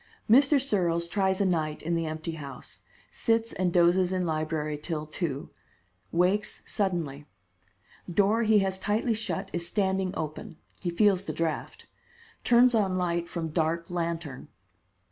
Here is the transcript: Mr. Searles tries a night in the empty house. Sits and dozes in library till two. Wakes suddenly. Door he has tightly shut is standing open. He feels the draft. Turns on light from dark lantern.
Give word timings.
Mr. 0.27 0.59
Searles 0.59 1.07
tries 1.07 1.39
a 1.41 1.45
night 1.45 1.83
in 1.83 1.93
the 1.93 2.07
empty 2.07 2.31
house. 2.31 2.81
Sits 3.11 3.53
and 3.53 3.71
dozes 3.71 4.11
in 4.11 4.25
library 4.25 4.75
till 4.75 5.05
two. 5.05 5.51
Wakes 6.11 6.63
suddenly. 6.65 7.27
Door 8.11 8.41
he 8.49 8.57
has 8.65 8.79
tightly 8.79 9.13
shut 9.13 9.51
is 9.53 9.67
standing 9.67 10.11
open. 10.17 10.57
He 10.79 10.89
feels 10.89 11.25
the 11.25 11.33
draft. 11.33 11.85
Turns 12.43 12.73
on 12.73 12.97
light 12.97 13.29
from 13.29 13.49
dark 13.49 13.91
lantern. 13.91 14.47